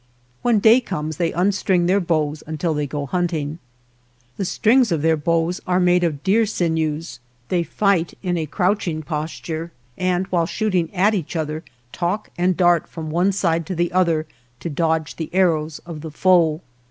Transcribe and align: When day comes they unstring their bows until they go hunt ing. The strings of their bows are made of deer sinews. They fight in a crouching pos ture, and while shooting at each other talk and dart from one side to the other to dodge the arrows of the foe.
When 0.41 0.57
day 0.57 0.79
comes 0.81 1.17
they 1.17 1.31
unstring 1.31 1.85
their 1.85 1.99
bows 1.99 2.41
until 2.47 2.73
they 2.73 2.87
go 2.87 3.05
hunt 3.05 3.33
ing. 3.33 3.59
The 4.37 4.45
strings 4.45 4.91
of 4.91 5.03
their 5.03 5.15
bows 5.15 5.61
are 5.67 5.79
made 5.79 6.03
of 6.03 6.23
deer 6.23 6.47
sinews. 6.47 7.19
They 7.49 7.61
fight 7.61 8.17
in 8.23 8.35
a 8.35 8.47
crouching 8.47 9.03
pos 9.03 9.39
ture, 9.39 9.71
and 9.99 10.25
while 10.31 10.47
shooting 10.47 10.91
at 10.95 11.13
each 11.13 11.35
other 11.35 11.63
talk 11.91 12.31
and 12.35 12.57
dart 12.57 12.87
from 12.87 13.11
one 13.11 13.31
side 13.31 13.67
to 13.67 13.75
the 13.75 13.91
other 13.91 14.25
to 14.61 14.71
dodge 14.71 15.17
the 15.17 15.29
arrows 15.33 15.77
of 15.85 16.01
the 16.01 16.09
foe. 16.09 16.61